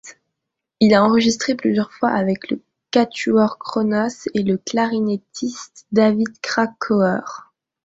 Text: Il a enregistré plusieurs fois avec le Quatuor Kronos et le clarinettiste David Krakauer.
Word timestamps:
Il 0.79 0.95
a 0.95 1.03
enregistré 1.03 1.53
plusieurs 1.53 1.91
fois 1.93 2.09
avec 2.09 2.49
le 2.49 2.59
Quatuor 2.89 3.59
Kronos 3.59 4.27
et 4.33 4.41
le 4.41 4.57
clarinettiste 4.57 5.85
David 5.91 6.39
Krakauer. 6.41 7.19